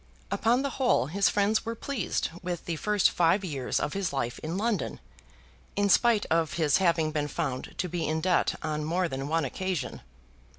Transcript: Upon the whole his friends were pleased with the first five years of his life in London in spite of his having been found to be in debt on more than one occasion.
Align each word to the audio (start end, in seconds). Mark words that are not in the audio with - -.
Upon 0.31 0.63
the 0.63 0.71
whole 0.81 1.05
his 1.05 1.29
friends 1.29 1.63
were 1.63 1.75
pleased 1.75 2.31
with 2.41 2.65
the 2.65 2.75
first 2.77 3.11
five 3.11 3.45
years 3.45 3.79
of 3.79 3.93
his 3.93 4.11
life 4.11 4.39
in 4.39 4.57
London 4.57 4.99
in 5.75 5.89
spite 5.89 6.25
of 6.31 6.53
his 6.53 6.77
having 6.77 7.11
been 7.11 7.27
found 7.27 7.75
to 7.77 7.87
be 7.87 8.07
in 8.07 8.19
debt 8.19 8.55
on 8.63 8.83
more 8.83 9.07
than 9.07 9.27
one 9.27 9.45
occasion. 9.45 10.01